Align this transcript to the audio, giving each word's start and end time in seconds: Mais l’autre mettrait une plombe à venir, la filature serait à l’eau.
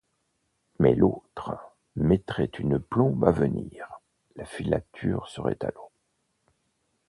Mais 0.79 0.95
l’autre 0.95 1.53
mettrait 1.95 2.49
une 2.57 2.79
plombe 2.79 3.23
à 3.23 3.31
venir, 3.31 3.99
la 4.35 4.45
filature 4.45 5.29
serait 5.29 5.57
à 5.61 5.67
l’eau. 5.67 5.91